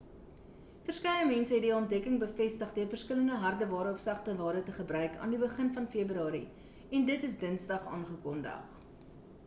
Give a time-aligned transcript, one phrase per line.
[0.85, 5.41] verskeie mense het die ontdekking bevestig deur verskillende hardeware of sagteware te gebruik aan die
[5.43, 6.43] begin van februarie
[6.99, 8.73] en dit is dinsdag aangekondig